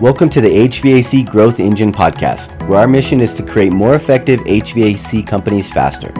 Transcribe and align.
Welcome 0.00 0.30
to 0.30 0.40
the 0.40 0.48
HVAC 0.48 1.30
Growth 1.30 1.60
Engine 1.60 1.92
podcast, 1.92 2.66
where 2.66 2.80
our 2.80 2.86
mission 2.88 3.20
is 3.20 3.34
to 3.34 3.42
create 3.42 3.70
more 3.70 3.96
effective 3.96 4.40
HVAC 4.40 5.26
companies 5.26 5.70
faster. 5.70 6.10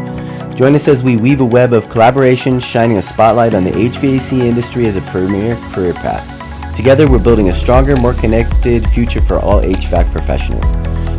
Join 0.55 0.75
us 0.75 0.87
as 0.87 1.03
we 1.03 1.17
weave 1.17 1.41
a 1.41 1.47
web 1.47 1.73
of 1.73 1.89
collaboration, 1.89 2.61
shining 2.61 2.99
a 2.99 3.03
spotlight 3.03 3.55
on 3.55 3.65
the 3.65 3.71
HVAC 3.71 4.41
industry 4.41 4.87
as 4.87 4.97
a 4.97 5.01
premier 5.01 5.57
career 5.73 5.95
path. 5.95 6.77
Together, 6.77 7.11
we're 7.11 7.25
building 7.25 7.49
a 7.49 7.55
stronger, 7.55 7.97
more 7.97 8.13
connected 8.13 8.87
future 8.91 9.23
for 9.23 9.39
all 9.39 9.63
HVAC 9.63 10.13
professionals. 10.13 10.75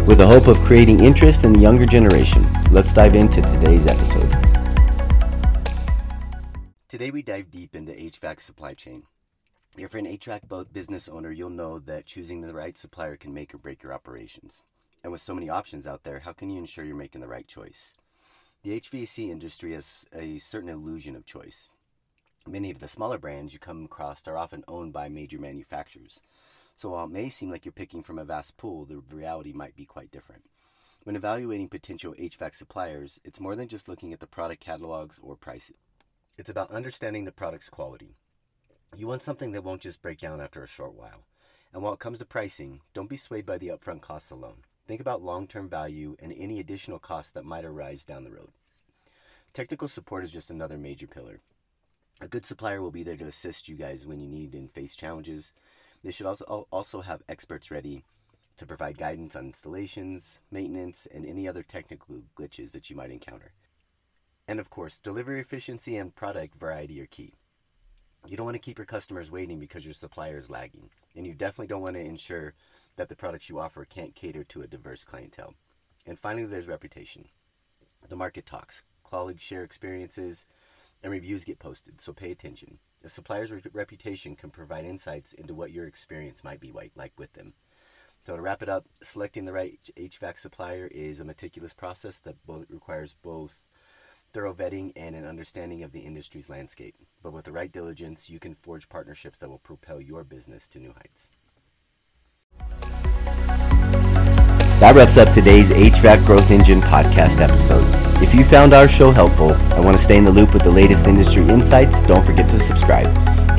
With 0.07 0.19
the 0.19 0.27
hope 0.27 0.47
of 0.47 0.55
creating 0.57 0.99
interest 0.99 1.43
in 1.43 1.53
the 1.53 1.59
younger 1.59 1.87
generation, 1.87 2.45
let's 2.69 2.93
dive 2.93 3.15
into 3.15 3.41
today's 3.41 3.87
episode. 3.87 4.29
Today, 6.87 7.09
we 7.09 7.23
dive 7.23 7.49
deep 7.49 7.75
into 7.75 7.91
HVAC 7.91 8.39
supply 8.39 8.75
chain. 8.75 9.01
If 9.77 9.93
you're 9.93 9.99
an 9.99 10.17
HVAC 10.17 10.49
boat 10.49 10.73
business 10.73 11.07
owner, 11.07 11.31
you'll 11.31 11.49
know 11.49 11.79
that 11.79 12.05
choosing 12.05 12.41
the 12.41 12.53
right 12.53 12.77
supplier 12.77 13.15
can 13.15 13.33
make 13.33 13.53
or 13.53 13.57
break 13.57 13.81
your 13.81 13.93
operations. 13.93 14.63
And 15.01 15.13
with 15.13 15.21
so 15.21 15.33
many 15.33 15.49
options 15.49 15.87
out 15.87 16.03
there, 16.03 16.19
how 16.19 16.33
can 16.33 16.49
you 16.49 16.59
ensure 16.59 16.83
you're 16.83 16.93
making 16.93 17.21
the 17.21 17.29
right 17.29 17.47
choice? 17.47 17.93
The 18.63 18.77
HVAC 18.77 19.29
industry 19.29 19.71
has 19.71 20.05
a 20.13 20.39
certain 20.39 20.67
illusion 20.67 21.15
of 21.15 21.25
choice. 21.25 21.69
Many 22.45 22.69
of 22.69 22.79
the 22.79 22.87
smaller 22.89 23.17
brands 23.17 23.53
you 23.53 23.59
come 23.59 23.85
across 23.85 24.27
are 24.27 24.37
often 24.37 24.65
owned 24.67 24.91
by 24.91 25.07
major 25.07 25.39
manufacturers. 25.39 26.19
So 26.75 26.89
while 26.89 27.05
it 27.05 27.11
may 27.11 27.29
seem 27.29 27.49
like 27.49 27.63
you're 27.63 27.71
picking 27.71 28.03
from 28.03 28.19
a 28.19 28.25
vast 28.25 28.57
pool, 28.57 28.83
the 28.83 29.01
reality 29.15 29.53
might 29.53 29.77
be 29.77 29.85
quite 29.85 30.11
different. 30.11 30.43
When 31.03 31.15
evaluating 31.15 31.69
potential 31.69 32.13
HVAC 32.19 32.55
suppliers, 32.55 33.21
it's 33.23 33.39
more 33.39 33.55
than 33.55 33.69
just 33.69 33.87
looking 33.87 34.11
at 34.11 34.19
the 34.19 34.27
product 34.27 34.61
catalogs 34.61 35.17
or 35.23 35.37
prices. 35.37 35.77
It's 36.37 36.49
about 36.49 36.71
understanding 36.71 37.23
the 37.23 37.31
product's 37.31 37.69
quality. 37.69 38.15
You 38.97 39.07
want 39.07 39.21
something 39.21 39.53
that 39.53 39.63
won't 39.63 39.81
just 39.81 40.01
break 40.01 40.19
down 40.19 40.41
after 40.41 40.63
a 40.63 40.67
short 40.67 40.93
while. 40.93 41.23
And 41.73 41.81
while 41.81 41.93
it 41.93 41.99
comes 41.99 42.19
to 42.19 42.25
pricing, 42.25 42.81
don't 42.93 43.09
be 43.09 43.15
swayed 43.15 43.45
by 43.45 43.57
the 43.57 43.69
upfront 43.69 44.01
costs 44.01 44.31
alone. 44.31 44.63
Think 44.85 44.99
about 44.99 45.23
long 45.23 45.47
term 45.47 45.69
value 45.69 46.17
and 46.19 46.33
any 46.33 46.59
additional 46.59 46.99
costs 46.99 47.31
that 47.31 47.45
might 47.45 47.63
arise 47.63 48.03
down 48.03 48.25
the 48.25 48.31
road. 48.31 48.49
Technical 49.53 49.87
support 49.87 50.25
is 50.25 50.31
just 50.31 50.49
another 50.49 50.77
major 50.77 51.07
pillar. 51.07 51.39
A 52.19 52.27
good 52.27 52.45
supplier 52.45 52.81
will 52.81 52.91
be 52.91 53.03
there 53.03 53.15
to 53.15 53.25
assist 53.25 53.69
you 53.69 53.75
guys 53.75 54.05
when 54.05 54.19
you 54.19 54.27
need 54.27 54.53
and 54.53 54.69
face 54.69 54.95
challenges. 54.95 55.53
They 56.03 56.11
should 56.11 56.25
also 56.25 56.67
also 56.69 57.01
have 57.01 57.23
experts 57.29 57.71
ready 57.71 58.03
to 58.57 58.65
provide 58.65 58.97
guidance 58.97 59.35
on 59.35 59.45
installations, 59.45 60.41
maintenance, 60.51 61.07
and 61.09 61.25
any 61.25 61.47
other 61.47 61.63
technical 61.63 62.23
glitches 62.37 62.73
that 62.73 62.89
you 62.89 62.97
might 62.97 63.11
encounter. 63.11 63.53
And 64.47 64.59
of 64.59 64.69
course, 64.69 64.99
delivery 64.99 65.39
efficiency 65.39 65.95
and 65.95 66.13
product 66.13 66.59
variety 66.59 66.99
are 66.99 67.05
key. 67.05 67.35
You 68.31 68.37
don't 68.37 68.45
want 68.45 68.55
to 68.55 68.59
keep 68.59 68.77
your 68.77 68.85
customers 68.85 69.29
waiting 69.29 69.59
because 69.59 69.83
your 69.83 69.93
supplier 69.93 70.37
is 70.37 70.49
lagging. 70.49 70.89
And 71.17 71.27
you 71.27 71.33
definitely 71.33 71.67
don't 71.67 71.81
want 71.81 71.95
to 71.95 71.99
ensure 71.99 72.53
that 72.95 73.09
the 73.09 73.15
products 73.17 73.49
you 73.49 73.59
offer 73.59 73.83
can't 73.83 74.15
cater 74.15 74.45
to 74.45 74.61
a 74.61 74.67
diverse 74.67 75.03
clientele. 75.03 75.53
And 76.05 76.17
finally, 76.17 76.45
there's 76.45 76.65
reputation. 76.65 77.27
The 78.07 78.15
market 78.15 78.45
talks, 78.45 78.83
colleagues 79.03 79.43
share 79.43 79.65
experiences, 79.65 80.45
and 81.03 81.11
reviews 81.11 81.43
get 81.43 81.59
posted, 81.59 81.99
so 81.99 82.13
pay 82.13 82.31
attention. 82.31 82.77
A 83.03 83.09
supplier's 83.09 83.51
re- 83.51 83.63
reputation 83.73 84.37
can 84.37 84.49
provide 84.49 84.85
insights 84.85 85.33
into 85.33 85.53
what 85.53 85.73
your 85.73 85.85
experience 85.85 86.41
might 86.41 86.61
be 86.61 86.71
like 86.71 87.11
with 87.19 87.33
them. 87.33 87.51
So, 88.25 88.37
to 88.37 88.41
wrap 88.41 88.63
it 88.63 88.69
up, 88.69 88.85
selecting 89.03 89.43
the 89.43 89.51
right 89.51 89.77
HVAC 89.97 90.37
supplier 90.37 90.87
is 90.87 91.19
a 91.19 91.25
meticulous 91.25 91.73
process 91.73 92.19
that 92.19 92.45
both 92.45 92.67
requires 92.69 93.13
both 93.13 93.61
thorough 94.33 94.53
vetting, 94.53 94.91
and 94.95 95.15
an 95.15 95.25
understanding 95.25 95.83
of 95.83 95.91
the 95.91 95.99
industry's 95.99 96.49
landscape. 96.49 96.95
But 97.21 97.33
with 97.33 97.45
the 97.45 97.51
right 97.51 97.71
diligence, 97.71 98.29
you 98.29 98.39
can 98.39 98.53
forge 98.53 98.89
partnerships 98.89 99.39
that 99.39 99.49
will 99.49 99.59
propel 99.59 100.01
your 100.01 100.23
business 100.23 100.67
to 100.69 100.79
new 100.79 100.93
heights. 100.93 101.29
That 104.81 104.95
wraps 104.95 105.17
up 105.17 105.31
today's 105.31 105.69
HVAC 105.69 106.25
Growth 106.25 106.49
Engine 106.49 106.81
podcast 106.81 107.39
episode. 107.39 107.85
If 108.23 108.33
you 108.33 108.43
found 108.43 108.73
our 108.73 108.87
show 108.87 109.11
helpful 109.11 109.53
and 109.53 109.85
want 109.85 109.95
to 109.95 110.03
stay 110.03 110.17
in 110.17 110.23
the 110.23 110.31
loop 110.31 110.53
with 110.53 110.63
the 110.63 110.71
latest 110.71 111.05
industry 111.05 111.47
insights, 111.47 112.01
don't 112.01 112.25
forget 112.25 112.49
to 112.49 112.59
subscribe. 112.59 113.07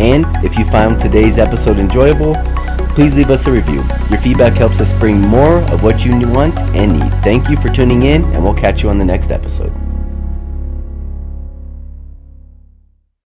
And 0.01 0.25
if 0.45 0.59
you 0.59 0.65
found 0.65 1.01
today's 1.01 1.39
episode 1.39 1.79
enjoyable, 1.79 2.35
please 2.95 3.17
leave 3.17 3.31
us 3.31 3.47
a 3.47 3.53
review. 3.53 3.85
Your 4.11 4.19
feedback 4.19 4.55
helps 4.55 4.81
us 4.81 4.93
bring 4.93 5.21
more 5.21 5.59
of 5.73 5.83
what 5.83 6.05
you 6.05 6.29
want 6.29 6.59
and 6.75 6.99
need. 6.99 7.13
Thank 7.23 7.49
you 7.49 7.57
for 7.57 7.69
tuning 7.69 8.03
in, 8.03 8.25
and 8.25 8.43
we'll 8.43 8.55
catch 8.55 8.83
you 8.83 8.89
on 8.89 8.99
the 8.99 9.05
next 9.05 9.31
episode. 9.31 9.73